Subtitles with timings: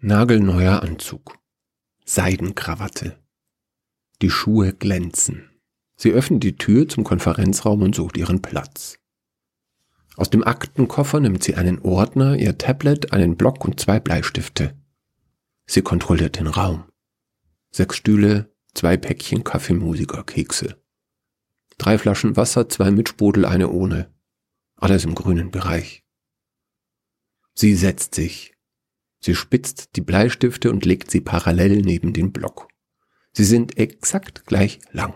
[0.00, 1.40] Nagelneuer Anzug.
[2.04, 3.18] Seidenkrawatte.
[4.22, 5.50] Die Schuhe glänzen.
[5.96, 9.00] Sie öffnet die Tür zum Konferenzraum und sucht ihren Platz.
[10.14, 14.76] Aus dem Aktenkoffer nimmt sie einen Ordner, ihr Tablet, einen Block und zwei Bleistifte.
[15.66, 16.84] Sie kontrolliert den Raum.
[17.72, 20.80] Sechs Stühle, zwei Päckchen Kaffeemusiker, Kekse.
[21.76, 24.14] Drei Flaschen Wasser, zwei mit Sprudel, eine ohne.
[24.76, 26.04] Alles im grünen Bereich.
[27.54, 28.54] Sie setzt sich.
[29.20, 32.68] Sie spitzt die Bleistifte und legt sie parallel neben den Block.
[33.32, 35.14] Sie sind exakt gleich lang.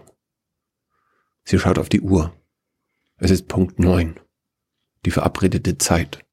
[1.45, 2.35] Sie schaut auf die Uhr.
[3.17, 4.19] Es ist Punkt neun.
[5.05, 6.25] Die verabredete Zeit.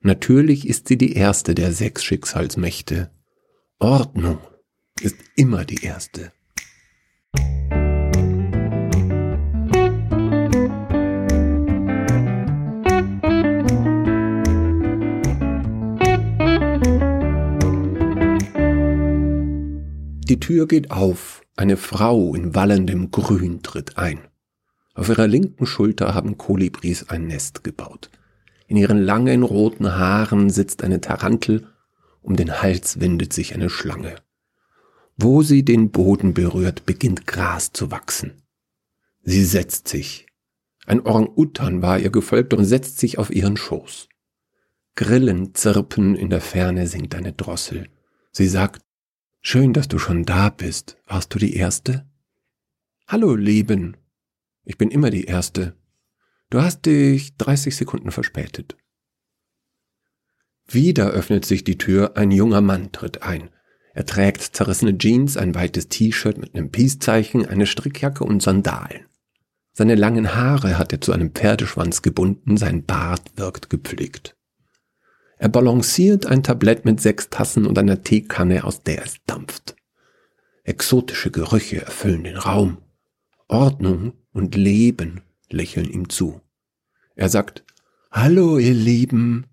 [0.00, 3.10] Natürlich ist sie die erste der sechs Schicksalsmächte.
[3.78, 4.38] Ordnung
[5.00, 6.32] ist immer die erste.
[20.30, 21.42] Die Tür geht auf.
[21.56, 24.20] Eine Frau in wallendem Grün tritt ein.
[24.94, 28.10] Auf ihrer linken Schulter haben Kolibris ein Nest gebaut.
[28.68, 31.66] In ihren langen roten Haaren sitzt eine Tarantel,
[32.22, 34.14] um den Hals windet sich eine Schlange.
[35.16, 38.34] Wo sie den Boden berührt, beginnt Gras zu wachsen.
[39.24, 40.28] Sie setzt sich.
[40.86, 44.08] Ein Orang-Utan war ihr gefolgt und setzt sich auf ihren Schoß.
[44.94, 47.88] Grillen zirpen, in der Ferne singt eine Drossel.
[48.30, 48.82] Sie sagt,
[49.42, 50.98] Schön, dass du schon da bist.
[51.06, 52.06] Warst du die Erste?
[53.08, 53.96] Hallo, Leben.
[54.64, 55.74] Ich bin immer die Erste.
[56.50, 58.76] Du hast dich 30 Sekunden verspätet.
[60.68, 63.48] Wieder öffnet sich die Tür, ein junger Mann tritt ein.
[63.94, 69.06] Er trägt zerrissene Jeans, ein weites T-Shirt mit einem Peace-Zeichen, eine Strickjacke und Sandalen.
[69.72, 74.36] Seine langen Haare hat er zu einem Pferdeschwanz gebunden, sein Bart wirkt gepflegt.
[75.40, 79.74] Er balanciert ein Tablett mit sechs Tassen und einer Teekanne, aus der es dampft.
[80.64, 82.76] Exotische Gerüche erfüllen den Raum.
[83.48, 86.42] Ordnung und Leben lächeln ihm zu.
[87.14, 87.64] Er sagt,
[88.10, 89.46] Hallo, ihr Lieben.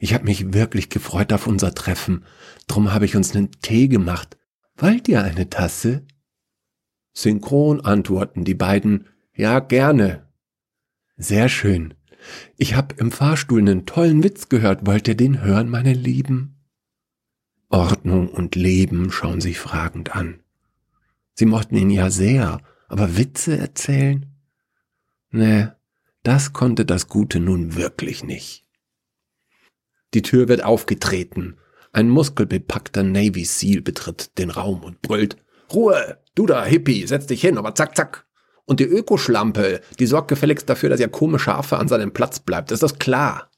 [0.00, 2.24] Ich habe mich wirklich gefreut auf unser Treffen.
[2.66, 4.36] Drum habe ich uns einen Tee gemacht.
[4.76, 6.04] Wollt ihr eine Tasse?
[7.12, 10.28] Synchron antworten die beiden, ja gerne.
[11.16, 11.94] Sehr schön.
[12.56, 14.86] Ich hab im Fahrstuhl einen tollen Witz gehört.
[14.86, 16.56] Wollt ihr den hören, meine Lieben?
[17.68, 20.42] Ordnung und Leben schauen sich fragend an.
[21.34, 24.26] Sie mochten ihn ja sehr, aber Witze erzählen?
[25.30, 25.76] Ne,
[26.22, 28.66] das konnte das Gute nun wirklich nicht.
[30.12, 31.56] Die Tür wird aufgetreten.
[31.92, 35.36] Ein muskelbepackter Navy Seal betritt den Raum und brüllt
[35.72, 38.26] Ruhe, du da, Hippie, setz dich hin, aber zack, zack.
[38.70, 42.70] Und die Ökoschlampe, die sorgt gefälligst dafür, dass ihr komische Affe an seinem Platz bleibt.
[42.70, 43.50] Ist das klar?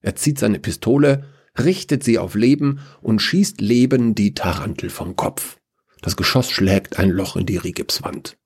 [0.00, 1.24] Er zieht seine Pistole,
[1.58, 5.58] richtet sie auf Leben und schießt Leben die Tarantel vom Kopf.
[6.00, 8.38] Das Geschoss schlägt ein Loch in die Rigipswand.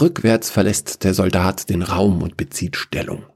[0.00, 3.26] Rückwärts verlässt der Soldat den Raum und bezieht Stellung.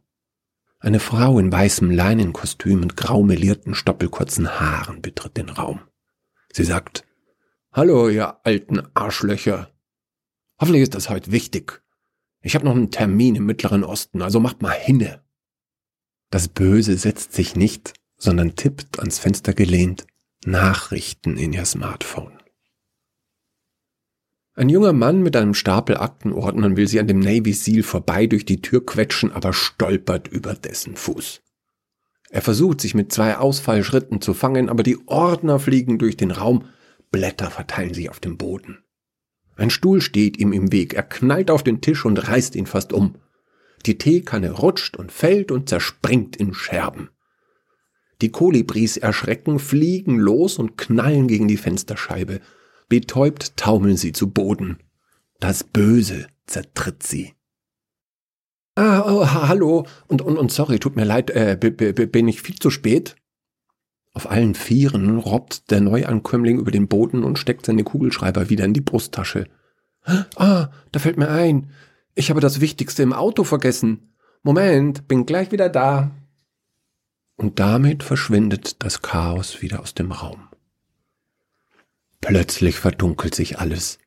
[0.78, 5.80] Eine Frau in weißem Leinenkostüm und grau melierten stoppelkurzen Haaren betritt den Raum.
[6.50, 7.04] Sie sagt,
[7.72, 9.70] Hallo, ihr alten Arschlöcher.
[10.60, 11.82] Hoffentlich ist das heute wichtig.
[12.42, 15.22] Ich habe noch einen Termin im Mittleren Osten, also macht mal hinne.
[16.30, 20.06] Das Böse setzt sich nicht, sondern tippt ans Fenster gelehnt
[20.44, 22.38] Nachrichten in ihr Smartphone.
[24.54, 28.44] Ein junger Mann mit einem Stapel Aktenordnern will sie an dem Navy Seal vorbei durch
[28.44, 31.42] die Tür quetschen, aber stolpert über dessen Fuß.
[32.30, 36.68] Er versucht sich mit zwei Ausfallschritten zu fangen, aber die Ordner fliegen durch den Raum,
[37.10, 38.82] Blätter verteilen sich auf dem Boden.
[39.58, 42.92] Ein Stuhl steht ihm im Weg, er knallt auf den Tisch und reißt ihn fast
[42.92, 43.16] um.
[43.86, 47.10] Die Teekanne rutscht und fällt und zerspringt in Scherben.
[48.22, 52.40] Die Kolibris erschrecken, fliegen los und knallen gegen die Fensterscheibe.
[52.88, 54.78] Betäubt taumeln sie zu Boden.
[55.40, 57.34] Das Böse zertritt sie.
[58.76, 62.70] Ah, oh, hallo und, und, und sorry, tut mir leid, äh, bin ich viel zu
[62.70, 63.16] spät?
[64.12, 68.74] Auf allen Vieren robbt der Neuankömmling über den Boden und steckt seine Kugelschreiber wieder in
[68.74, 69.46] die Brusttasche.
[70.36, 71.70] Ah, da fällt mir ein.
[72.14, 74.14] Ich habe das Wichtigste im Auto vergessen.
[74.42, 76.10] Moment, bin gleich wieder da.
[77.36, 80.48] Und damit verschwindet das Chaos wieder aus dem Raum.
[82.20, 83.98] Plötzlich verdunkelt sich alles.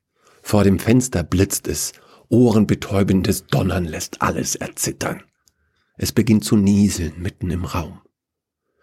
[0.41, 1.93] Vor dem Fenster blitzt es,
[2.27, 5.23] ohrenbetäubendes Donnern lässt alles erzittern.
[5.97, 8.01] Es beginnt zu nieseln mitten im Raum.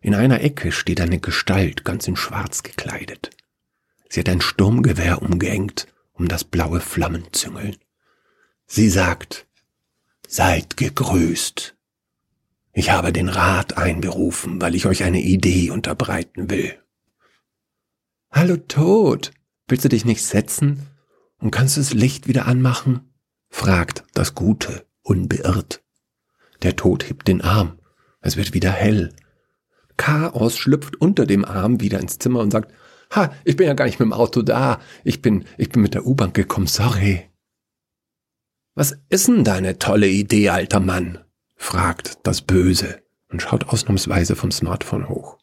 [0.01, 3.31] In einer Ecke steht eine Gestalt, ganz in Schwarz gekleidet.
[4.09, 7.77] Sie hat ein Sturmgewehr umgehängt, um das blaue Flammenzüngeln.
[8.67, 9.47] Sie sagt,
[10.31, 11.75] Seid gegrüßt.
[12.75, 16.79] Ich habe den Rat einberufen, weil ich euch eine Idee unterbreiten will.
[18.31, 19.33] Hallo Tod,
[19.69, 20.87] willst du dich nicht setzen
[21.39, 23.15] und kannst du das Licht wieder anmachen?
[23.49, 25.83] fragt das Gute unbeirrt.
[26.63, 27.79] Der Tod hebt den Arm.
[28.21, 29.15] Es wird wieder hell.
[29.99, 32.73] Chaos schlüpft unter dem Arm wieder ins Zimmer und sagt,
[33.15, 34.81] Ha, ich bin ja gar nicht mit dem Auto da.
[35.05, 37.29] Ich bin, ich bin mit der U-Bahn gekommen, sorry.
[38.75, 41.25] Was ist denn deine tolle Idee, alter Mann?
[41.57, 45.39] fragt das Böse und schaut ausnahmsweise vom Smartphone hoch.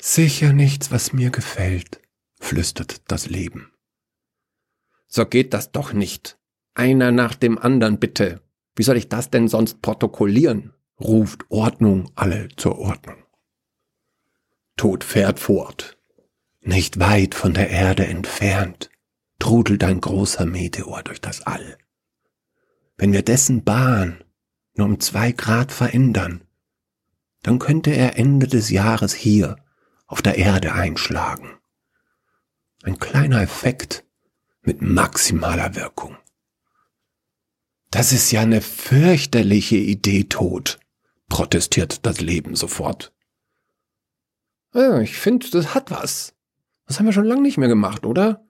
[0.00, 2.00] Sicher nichts, was mir gefällt,
[2.40, 3.72] flüstert das Leben.
[5.06, 6.38] So geht das doch nicht.
[6.74, 8.42] Einer nach dem anderen bitte.
[8.74, 10.72] Wie soll ich das denn sonst protokollieren?
[11.00, 13.24] Ruft Ordnung alle zur Ordnung.
[14.76, 15.98] Tod fährt fort.
[16.60, 18.90] Nicht weit von der Erde entfernt
[19.38, 21.76] trudelt ein großer Meteor durch das All.
[22.96, 24.24] Wenn wir dessen Bahn
[24.74, 26.44] nur um zwei Grad verändern,
[27.42, 29.56] dann könnte er Ende des Jahres hier
[30.06, 31.50] auf der Erde einschlagen.
[32.82, 34.04] Ein kleiner Effekt
[34.62, 36.16] mit maximaler Wirkung.
[37.90, 40.80] Das ist ja eine fürchterliche Idee, Tod,
[41.28, 43.12] protestiert das Leben sofort.
[44.74, 46.34] Ja, ich finde, das hat was,
[46.86, 48.44] das haben wir schon lange nicht mehr gemacht, oder?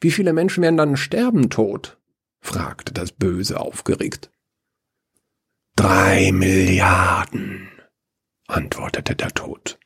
[0.00, 1.98] Wie viele Menschen werden dann sterben tot?
[2.40, 4.30] fragte das Böse aufgeregt.
[5.76, 7.70] Drei Milliarden,
[8.46, 9.78] antwortete der Tod.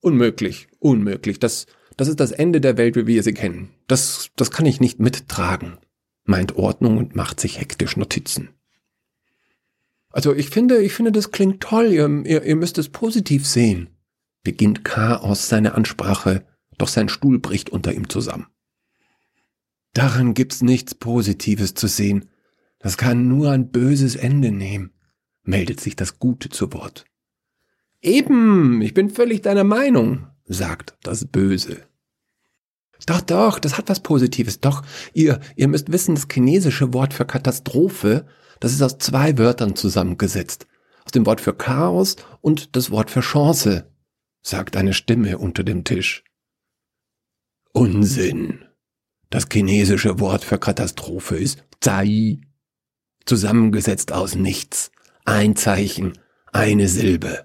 [0.00, 1.38] Unmöglich, unmöglich.
[1.38, 3.74] Das, das ist das Ende der Welt, wie wir sie kennen.
[3.86, 5.78] Das, das kann ich nicht mittragen,
[6.24, 8.54] meint Ordnung und macht sich hektisch Notizen.
[10.12, 11.86] Also ich finde, ich finde, das klingt toll.
[11.86, 13.88] Ihr, ihr, ihr müsst es positiv sehen
[14.42, 16.44] beginnt Chaos seine Ansprache,
[16.78, 18.46] doch sein Stuhl bricht unter ihm zusammen.
[19.94, 22.30] Daran gibt's nichts Positives zu sehen.
[22.78, 24.92] Das kann nur ein böses Ende nehmen,
[25.42, 27.04] meldet sich das Gute zu Wort.
[28.00, 31.82] Eben, ich bin völlig deiner Meinung, sagt das Böse.
[33.06, 34.60] Doch, doch, das hat was Positives.
[34.60, 34.82] Doch,
[35.12, 38.26] ihr, ihr müsst wissen, das chinesische Wort für Katastrophe,
[38.62, 40.68] das ist aus zwei Wörtern zusammengesetzt.
[41.04, 43.90] Aus dem Wort für Chaos und das Wort für Chance
[44.40, 46.22] sagt eine Stimme unter dem Tisch.
[47.72, 48.64] Unsinn.
[49.30, 52.40] Das chinesische Wort für Katastrophe ist Zai.
[53.26, 54.92] Zusammengesetzt aus nichts.
[55.24, 56.12] Ein Zeichen,
[56.52, 57.42] eine Silbe,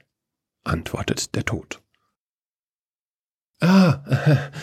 [0.64, 1.82] antwortet der Tod.
[3.60, 4.04] Ah,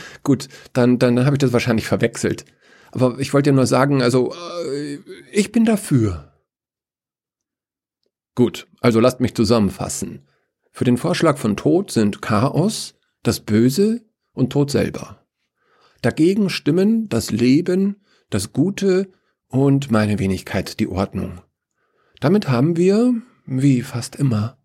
[0.22, 2.44] gut, dann, dann habe ich das wahrscheinlich verwechselt.
[2.92, 4.32] Aber ich wollte dir nur sagen, also,
[4.72, 5.00] äh,
[5.32, 6.30] ich bin dafür.
[8.34, 10.26] Gut, also lasst mich zusammenfassen.
[10.72, 15.24] Für den Vorschlag von Tod sind Chaos, das Böse und Tod selber.
[16.02, 19.12] Dagegen stimmen das Leben, das Gute
[19.46, 21.40] und meine Wenigkeit die Ordnung.
[22.20, 23.14] Damit haben wir,
[23.46, 24.58] wie fast immer,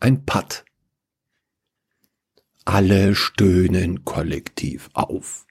[0.00, 0.64] ein Patt.
[2.64, 5.46] Alle stöhnen kollektiv auf.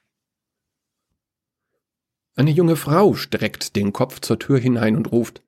[2.36, 5.44] Eine junge Frau streckt den Kopf zur Tür hinein und ruft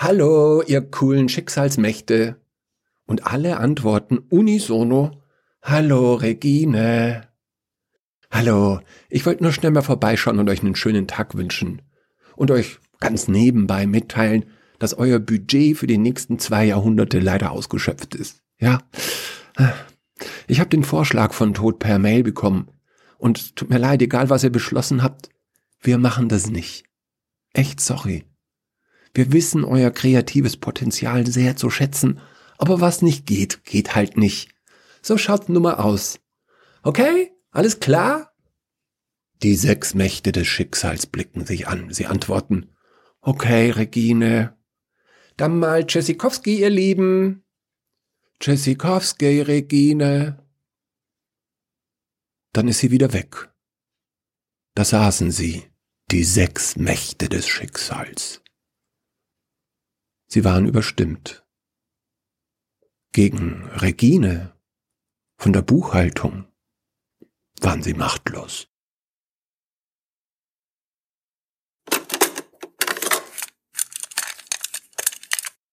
[0.00, 2.36] Hallo, ihr coolen Schicksalsmächte
[3.04, 5.24] und alle antworten unisono
[5.60, 7.26] Hallo Regine.
[8.30, 8.78] Hallo,
[9.08, 11.82] ich wollte nur schnell mal vorbeischauen und euch einen schönen Tag wünschen.
[12.36, 14.44] Und euch ganz nebenbei mitteilen,
[14.78, 18.40] dass euer Budget für die nächsten zwei Jahrhunderte leider ausgeschöpft ist.
[18.60, 18.78] Ja.
[20.46, 22.68] Ich habe den Vorschlag von Tod per Mail bekommen.
[23.18, 25.28] Und tut mir leid, egal was ihr beschlossen habt,
[25.80, 26.84] wir machen das nicht.
[27.52, 28.24] Echt sorry.
[29.18, 32.20] Wir wissen euer kreatives Potenzial sehr zu schätzen
[32.58, 34.50] aber was nicht geht, geht halt nicht.
[35.00, 36.20] So schaut Nummer aus.
[36.82, 37.32] Okay?
[37.50, 38.34] Alles klar?
[39.42, 41.92] Die sechs Mächte des Schicksals blicken sich an.
[41.94, 42.74] Sie antworten,
[43.20, 44.56] okay, Regine.
[45.36, 47.44] Dann mal Tschessikowski, ihr Lieben.
[48.40, 50.44] Tschessikowski, Regine.
[52.52, 53.50] Dann ist sie wieder weg.
[54.74, 55.62] Da saßen sie,
[56.10, 58.42] die sechs Mächte des Schicksals.
[60.28, 61.44] Sie waren überstimmt
[63.12, 64.52] gegen Regine
[65.38, 66.44] von der Buchhaltung
[67.60, 68.68] waren sie machtlos.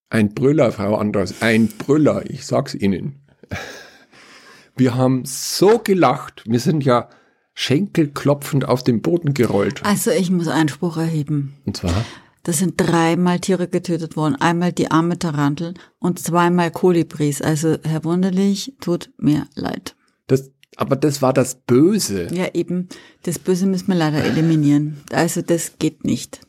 [0.10, 3.28] Ein Brüller, Frau Anders, ein Brüller, ich sag's Ihnen.
[4.78, 7.10] Wir haben so gelacht, wir sind ja
[7.54, 9.84] schenkelklopfend auf den Boden gerollt.
[9.86, 11.58] Also ich muss Einspruch erheben.
[11.66, 12.06] Und zwar?
[12.46, 14.36] Da sind dreimal Tiere getötet worden.
[14.36, 17.42] Einmal die arme Tarantel und zweimal Kolibris.
[17.42, 19.96] Also, Herr Wunderlich, tut mir leid.
[20.28, 22.28] Das, aber das war das Böse.
[22.32, 22.88] Ja, eben.
[23.24, 24.98] Das Böse müssen wir leider eliminieren.
[25.12, 26.40] Also, das geht nicht.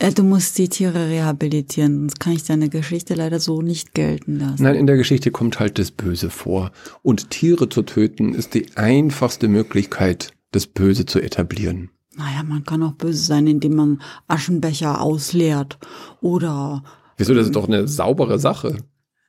[0.00, 4.40] Äh, du musst die Tiere rehabilitieren, sonst kann ich deine Geschichte leider so nicht gelten
[4.40, 4.64] lassen.
[4.64, 6.72] Nein, in der Geschichte kommt halt das Böse vor.
[7.02, 11.90] Und Tiere zu töten ist die einfachste Möglichkeit, das Böse zu etablieren.
[12.16, 15.78] Naja, man kann auch böse sein, indem man Aschenbecher ausleert
[16.20, 16.82] oder
[17.16, 18.76] Wieso, das ist doch eine saubere Sache.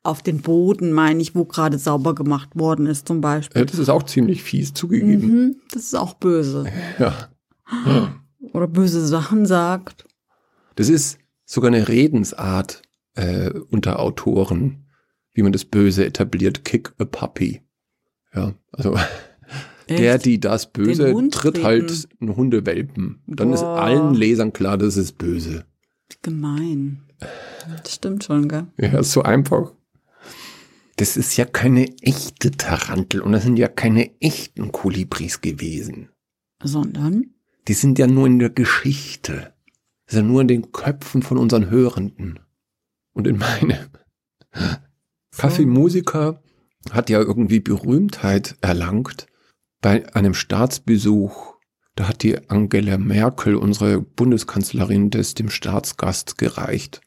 [0.03, 3.61] auf den Boden, meine ich, wo gerade sauber gemacht worden ist zum Beispiel.
[3.61, 5.27] Ja, das ist auch ziemlich fies zugegeben.
[5.27, 6.65] Mhm, das ist auch böse.
[6.99, 7.29] Ja.
[8.53, 10.05] Oder böse Sachen sagt.
[10.75, 12.81] Das ist sogar eine Redensart
[13.15, 14.85] äh, unter Autoren,
[15.33, 16.63] wie man das Böse etabliert.
[16.65, 17.61] Kick a puppy.
[18.33, 18.95] Ja, also
[19.89, 20.25] der, Echt?
[20.25, 23.21] die das Böse, tritt halt einen Hundewelpen.
[23.27, 23.81] Dann ist Boah.
[23.81, 25.65] allen Lesern klar, das ist böse.
[26.21, 27.01] Gemein.
[27.83, 28.67] Das stimmt schon, gell?
[28.77, 29.73] Ja, ist so einfach.
[30.97, 36.09] Das ist ja keine echte Tarantel und das sind ja keine echten Kolibris gewesen.
[36.63, 37.31] Sondern?
[37.67, 39.53] Die sind ja nur in der Geschichte.
[40.05, 42.39] Das ist ja nur in den Köpfen von unseren Hörenden.
[43.13, 43.77] Und in meinem.
[45.35, 46.41] Kaffeemusiker
[46.91, 49.27] hat ja irgendwie Berühmtheit erlangt
[49.85, 51.53] bei einem Staatsbesuch.
[51.95, 57.01] Da hat die Angela Merkel, unsere Bundeskanzlerin, das dem Staatsgast gereicht.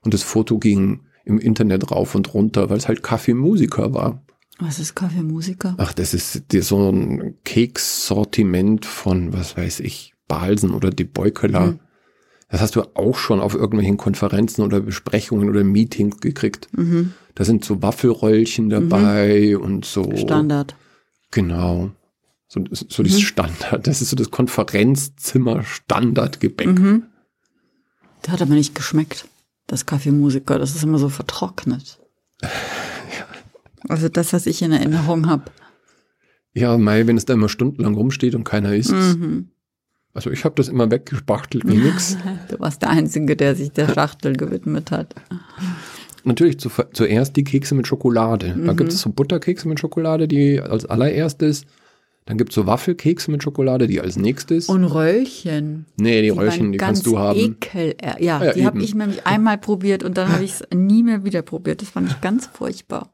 [0.00, 4.24] Und das Foto ging im Internet rauf und runter, weil es halt Kaffeemusiker war.
[4.58, 5.74] Was ist Kaffeemusiker?
[5.76, 11.72] Ach, das ist so ein Kekssortiment von, was weiß ich, Balsen oder die Beukeler.
[11.72, 11.80] Mhm.
[12.48, 16.70] Das hast du auch schon auf irgendwelchen Konferenzen oder Besprechungen oder Meetings gekriegt.
[16.72, 17.12] Mhm.
[17.34, 20.16] Da sind so Waffelröllchen dabei und so.
[20.16, 20.76] Standard.
[21.30, 21.90] Genau.
[22.52, 23.86] So, so das Standard.
[23.86, 26.66] Das ist so das Konferenzzimmer-Standardgebäck.
[26.66, 27.04] Mhm.
[28.26, 29.26] Der hat aber nicht geschmeckt,
[29.66, 30.58] das Kaffeemusiker.
[30.58, 31.98] Das ist immer so vertrocknet.
[33.88, 35.44] Also das, was ich in Erinnerung habe.
[36.52, 38.92] Ja, Mai, wenn es da immer stundenlang rumsteht und keiner isst.
[38.92, 39.48] Mhm.
[40.12, 42.18] Also ich habe das immer weggespachtelt wie nix.
[42.50, 45.14] Du warst der Einzige, der sich der Schachtel gewidmet hat.
[46.24, 48.54] Natürlich zu, zuerst die Kekse mit Schokolade.
[48.62, 51.64] Da gibt es so Butterkekse mit Schokolade, die als allererstes.
[52.24, 54.68] Dann gibt es so Waffelkekse mit Schokolade, die als nächstes.
[54.68, 55.86] Und Röllchen.
[55.96, 57.38] nee, die, Die Röllchen, die ganz kannst du haben.
[57.38, 57.96] Ekel.
[58.00, 61.02] Ja, Ah ja, die habe ich nämlich einmal probiert und dann habe ich es nie
[61.02, 61.82] mehr wieder probiert.
[61.82, 63.12] Das fand ich ganz furchtbar.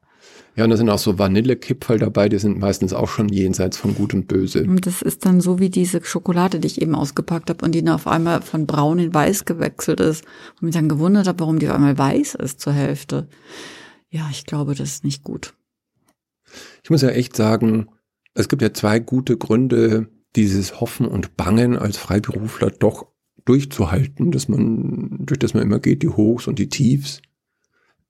[0.57, 3.95] Ja, und da sind auch so Vanillekipferl dabei, die sind meistens auch schon jenseits von
[3.95, 4.65] Gut und Böse.
[4.65, 7.85] Und das ist dann so wie diese Schokolade, die ich eben ausgepackt habe und die
[7.85, 10.25] dann auf einmal von braun in weiß gewechselt ist.
[10.55, 13.29] Und mich dann gewundert habe, warum die auf einmal weiß ist zur Hälfte.
[14.11, 15.55] Ja, ich glaube, das ist nicht gut.
[16.83, 17.87] Ich muss ja echt sagen,
[18.39, 23.09] es gibt ja zwei gute Gründe, dieses Hoffen und Bangen als Freiberufler doch
[23.45, 27.21] durchzuhalten, dass man, durch das man immer geht, die Hochs und die Tiefs.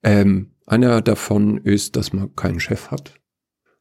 [0.03, 3.15] Ähm, einer davon ist, dass man keinen Chef hat.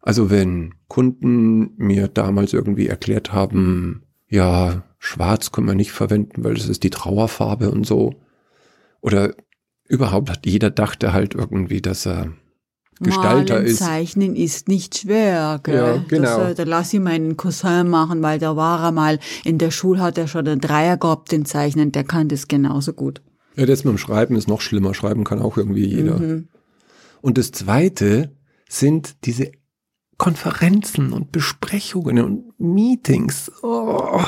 [0.01, 6.55] Also wenn Kunden mir damals irgendwie erklärt haben, ja, schwarz können wir nicht verwenden, weil
[6.55, 8.23] das ist die Trauerfarbe und so.
[9.03, 9.35] Oder
[9.87, 12.33] überhaupt hat jeder dachte halt irgendwie, dass er
[13.01, 13.79] Gestalter Malen, ist.
[13.79, 15.75] Zeichnen ist nicht schwer, gell?
[15.75, 16.39] Ja, genau.
[16.39, 19.71] Das, äh, da lass ich meinen Cousin machen, weil da war er mal in der
[19.71, 23.23] Schule, hat er schon einen Dreier gehabt, den Zeichnen, der kann das genauso gut.
[23.57, 24.95] Ja, das mit dem Schreiben ist noch schlimmer.
[24.95, 26.19] Schreiben kann auch irgendwie jeder.
[26.19, 26.49] Mhm.
[27.21, 28.37] Und das zweite
[28.69, 29.51] sind diese
[30.17, 33.51] Konferenzen und Besprechungen und Meetings.
[33.63, 34.21] Oh,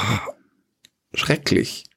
[1.14, 1.89] schrecklich.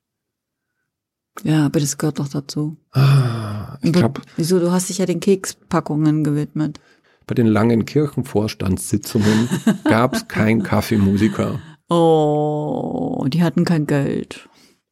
[1.43, 2.77] Ja, aber das gehört doch dazu.
[2.91, 4.59] Ah, ich Aber glaube, Wieso?
[4.59, 6.79] Du hast dich ja den Kekspackungen gewidmet.
[7.25, 9.49] bei den langen Kirchenvorstandssitzungen
[9.85, 11.59] gab es keinen Kaffeemusiker
[11.89, 14.47] Oh, die hatten kein Geld.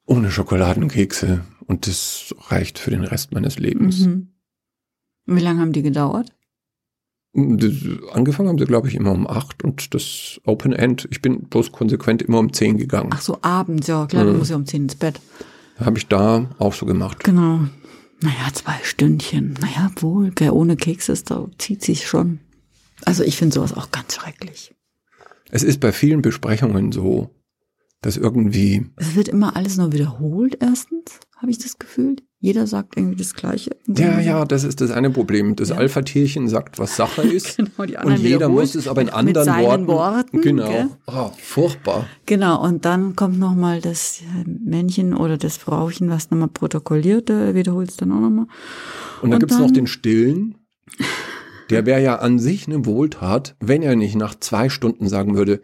[0.06, 1.42] ohne Schokoladenkekse.
[1.68, 4.00] Und das reicht für den Rest meines Lebens.
[4.00, 4.28] Mhm.
[5.26, 6.34] Wie lange haben die gedauert?
[7.34, 11.72] Angefangen haben sie, glaube ich, immer um acht und das Open End, ich bin bloß
[11.72, 13.12] konsequent immer um zehn gegangen.
[13.14, 14.40] Ach so, abends, ja, klar, du Mhm.
[14.40, 15.20] musst ja um 10 ins Bett.
[15.84, 17.24] Habe ich da auch so gemacht.
[17.24, 17.62] Genau.
[18.22, 19.56] Naja, zwei Stündchen.
[19.60, 22.40] Naja, wohl, gell, ohne Keks ist da, zieht sich schon.
[23.04, 24.76] Also ich finde sowas auch ganz schrecklich.
[25.50, 27.36] Es ist bei vielen Besprechungen so,
[28.02, 32.18] dass irgendwie, Es wird immer alles nur wiederholt, erstens, habe ich das Gefühl.
[32.44, 33.70] Jeder sagt irgendwie das Gleiche.
[33.86, 35.56] ja, ja, das ist das eine Problem.
[35.56, 37.58] Das Alpha-Tierchen sagt, was Sache ist.
[37.58, 39.88] Genau, die und jeder muss es aber in mit anderen seinen Worten.
[39.88, 40.88] Worten, genau.
[41.06, 42.08] Oh, furchtbar.
[42.26, 47.54] Genau, und dann kommt nochmal das äh, Männchen oder das Frauchen, was nochmal protokolliert, äh,
[47.54, 48.48] wiederholt es dann auch nochmal.
[49.22, 50.56] Und dann Und gibt's noch den Stillen.
[51.70, 55.62] Der wäre ja an sich eine Wohltat, wenn er nicht nach zwei Stunden sagen würde,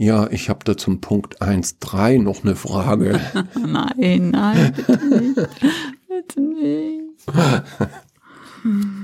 [0.00, 3.20] ja, ich habe da zum Punkt 1.3 noch eine Frage.
[3.66, 5.48] Nein, nein, bitte nicht.
[6.28, 7.26] bitte nicht.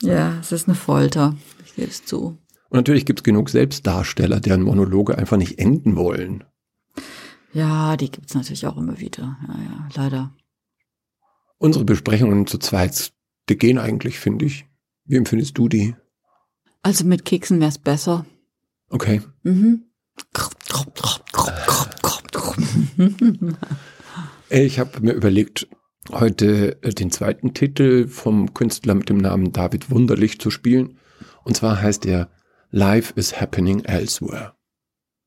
[0.00, 1.36] Ja, es ist eine Folter.
[1.64, 2.38] Ich gebe es zu.
[2.68, 6.44] Und natürlich gibt's genug Selbstdarsteller, deren Monologe einfach nicht enden wollen.
[7.52, 9.36] Ja, die gibt's natürlich auch immer wieder.
[9.48, 10.32] Ja, ja, leider.
[11.56, 13.12] Unsere Besprechungen zu zweit,
[13.48, 14.66] die gehen eigentlich, finde ich.
[15.04, 15.96] Wie empfindest du die?
[16.82, 18.24] Also mit Keksen wäre es besser.
[18.90, 19.22] Okay.
[19.42, 19.82] Mhm.
[24.48, 25.66] Ich habe mir überlegt,
[26.10, 30.98] heute äh, den zweiten Titel vom Künstler mit dem Namen David Wunderlich zu spielen.
[31.44, 32.30] Und zwar heißt er
[32.70, 34.54] Life is Happening Elsewhere.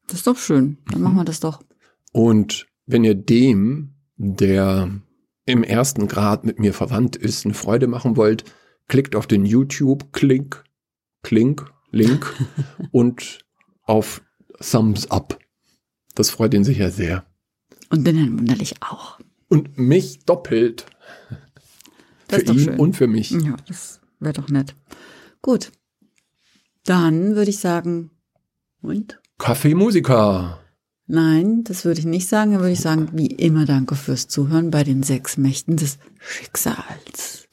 [0.08, 0.78] Das ist doch schön.
[0.92, 1.62] Dann machen wir das doch.
[2.12, 4.90] Und wenn ihr dem, der
[5.46, 8.44] im ersten Grad mit mir verwandt ist, eine Freude machen wollt,
[8.88, 10.64] klickt auf den YouTube-Klink,
[11.24, 12.34] Klink, Link
[12.92, 13.40] und
[13.84, 14.22] auf
[14.60, 15.40] Thumbs Up.
[16.16, 17.26] Das freut ihn sicher sehr.
[17.90, 19.20] Und den Herrn Wunderlich auch.
[19.52, 20.86] Und mich doppelt.
[22.28, 22.80] Das für ihn schön.
[22.80, 23.32] und für mich.
[23.32, 24.76] Ja, das wäre doch nett.
[25.42, 25.72] Gut.
[26.86, 28.12] Dann würde ich sagen,
[28.82, 29.20] und?
[29.38, 30.60] Kaffeemusiker.
[31.06, 32.54] Nein, das würde ich nicht sagen.
[32.54, 37.50] Dann würde ich sagen, wie immer danke fürs Zuhören bei den sechs Mächten des Schicksals.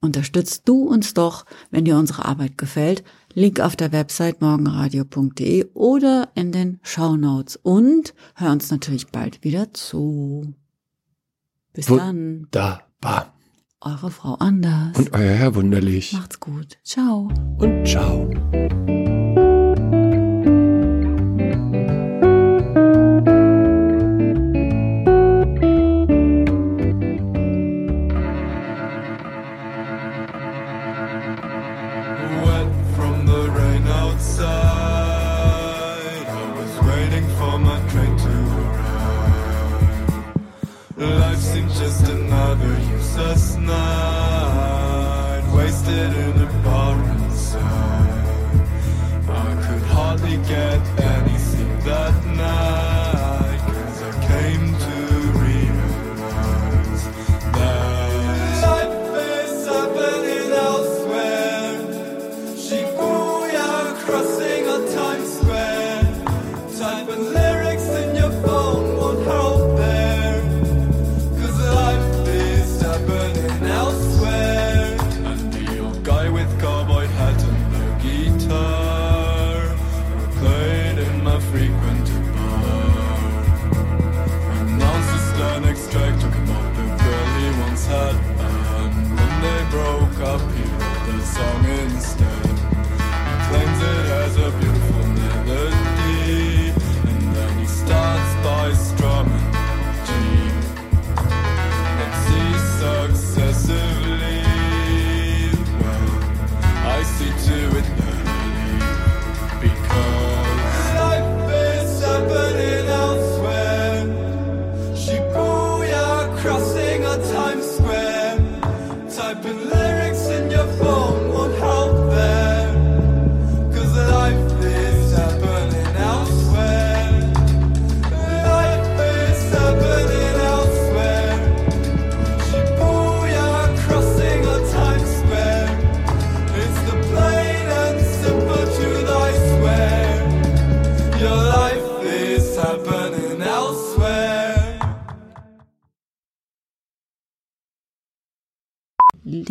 [0.00, 3.04] Unterstützt du uns doch, wenn dir unsere Arbeit gefällt.
[3.34, 7.56] Link auf der Website morgenradio.de oder in den Shownotes.
[7.62, 10.54] Und hör uns natürlich bald wieder zu.
[11.74, 13.34] Bis dann, Wunderbar.
[13.80, 14.96] eure Frau Anders.
[14.96, 16.12] Und euer Herr Wunderlich.
[16.12, 16.78] Macht's gut.
[16.84, 17.28] Ciao.
[17.58, 18.30] Und ciao.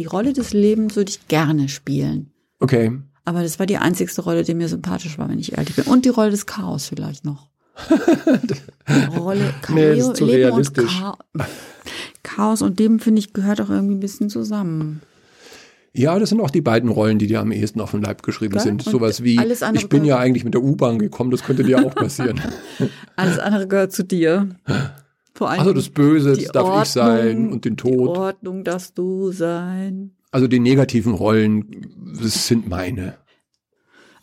[0.04, 2.30] Die Rolle des Lebens würde ich gerne spielen.
[2.60, 2.92] Okay.
[3.24, 5.86] Aber das war die einzigste Rolle, die mir sympathisch war, wenn ich ehrlich bin.
[5.86, 7.48] Und die Rolle des Chaos vielleicht noch.
[9.18, 11.00] Rolle Nee, das ist zu Leben und realistisch.
[11.00, 11.18] Chaos.
[12.22, 15.02] Chaos und Leben, finde ich, gehört auch irgendwie ein bisschen zusammen.
[15.94, 18.56] Ja, das sind auch die beiden Rollen, die dir am ehesten auf den Leib geschrieben
[18.56, 18.62] Gell?
[18.62, 18.86] sind.
[18.86, 21.64] Und Sowas wie, alles andere ich bin ja eigentlich mit der U-Bahn gekommen, das könnte
[21.64, 22.42] dir auch passieren.
[23.16, 24.50] Alles andere gehört zu dir.
[25.34, 28.18] Vor allem Also das Böse, die das darf ich sein und den Die Tod.
[28.18, 30.12] Ordnung darfst du sein.
[30.32, 31.88] Also die negativen Rollen,
[32.22, 33.16] das sind meine.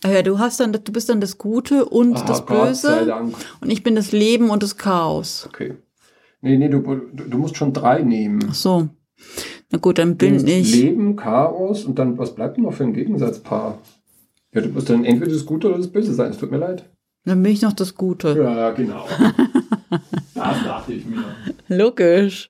[0.05, 3.13] Ja, du hast dann, du bist dann das Gute und Ah, das Böse.
[3.61, 5.47] Und ich bin das Leben und das Chaos.
[5.47, 5.75] Okay.
[6.41, 8.41] Nee, nee, du, du, musst schon drei nehmen.
[8.49, 8.89] Ach so.
[9.71, 10.75] Na gut, dann bin ich.
[10.75, 13.79] Leben, Chaos und dann, was bleibt denn noch für ein Gegensatzpaar?
[14.55, 16.31] Ja, du musst dann entweder das Gute oder das Böse sein.
[16.31, 16.89] Es tut mir leid.
[17.27, 18.37] Dann bin ich noch das Gute.
[18.37, 19.05] Ja, genau.
[19.91, 21.25] das dachte ich mir.
[21.69, 22.39] Logisch.